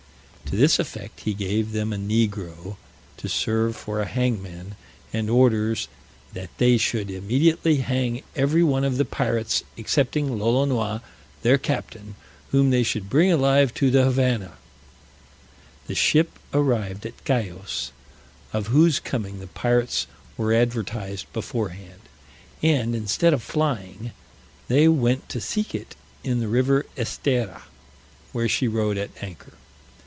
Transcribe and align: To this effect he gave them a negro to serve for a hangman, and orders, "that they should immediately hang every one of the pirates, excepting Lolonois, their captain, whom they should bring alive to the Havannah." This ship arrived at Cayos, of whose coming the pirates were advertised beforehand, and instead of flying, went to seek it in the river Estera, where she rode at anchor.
To 0.45 0.57
this 0.57 0.79
effect 0.79 1.21
he 1.21 1.33
gave 1.33 1.71
them 1.71 1.93
a 1.93 1.95
negro 1.95 2.75
to 3.15 3.29
serve 3.29 3.73
for 3.77 4.01
a 4.01 4.05
hangman, 4.05 4.75
and 5.13 5.29
orders, 5.29 5.87
"that 6.33 6.49
they 6.57 6.75
should 6.77 7.09
immediately 7.09 7.77
hang 7.77 8.23
every 8.35 8.61
one 8.61 8.83
of 8.83 8.97
the 8.97 9.05
pirates, 9.05 9.63
excepting 9.77 10.37
Lolonois, 10.37 10.99
their 11.41 11.57
captain, 11.57 12.15
whom 12.51 12.69
they 12.69 12.83
should 12.83 13.09
bring 13.09 13.31
alive 13.31 13.73
to 13.75 13.89
the 13.89 14.03
Havannah." 14.03 14.57
This 15.87 15.97
ship 15.97 16.37
arrived 16.53 17.05
at 17.05 17.23
Cayos, 17.23 17.93
of 18.51 18.67
whose 18.67 18.99
coming 18.99 19.39
the 19.39 19.47
pirates 19.47 20.05
were 20.35 20.51
advertised 20.53 21.31
beforehand, 21.31 22.01
and 22.61 22.93
instead 22.93 23.33
of 23.33 23.41
flying, 23.41 24.11
went 24.69 25.29
to 25.29 25.39
seek 25.39 25.73
it 25.73 25.95
in 26.25 26.41
the 26.41 26.49
river 26.49 26.87
Estera, 26.97 27.61
where 28.33 28.49
she 28.49 28.67
rode 28.67 28.97
at 28.97 29.11
anchor. 29.23 29.53